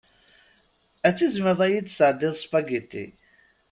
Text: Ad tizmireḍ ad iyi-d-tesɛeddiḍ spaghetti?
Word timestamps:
Ad 1.07 1.15
tizmireḍ 1.15 1.59
ad 1.65 1.71
iyi-d-tesɛeddiḍ 1.71 2.33
spaghetti? 2.43 3.05